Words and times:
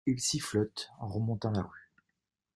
Il 0.07 0.19
sifflote 0.19 0.89
en 0.97 1.07
remontant 1.09 1.51
la 1.51 1.61
rue. 1.61 1.91